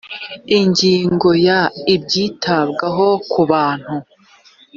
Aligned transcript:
ingingo 0.59 1.29
ya 1.47 1.59
ibyitabwaho 1.95 3.07
ku 3.31 3.41
bantu 3.51 3.93